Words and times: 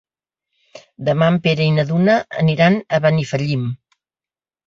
Demà 1.09 1.25
en 1.33 1.37
Pere 1.47 1.67
i 1.71 1.75
na 1.75 1.85
Duna 1.91 2.15
aniran 2.43 2.79
a 2.97 3.01
Benifallim. 3.05 3.67